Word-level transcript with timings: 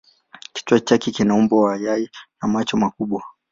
Kichwa 0.53 0.79
chake 0.79 1.11
kina 1.11 1.35
umbo 1.35 1.61
wa 1.61 1.77
yai 1.77 2.09
na 2.41 2.47
macho 2.47 2.77
makubwa. 2.77 3.23